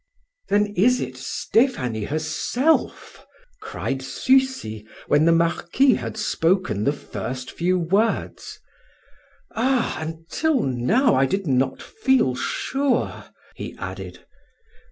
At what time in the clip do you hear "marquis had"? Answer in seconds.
5.31-6.17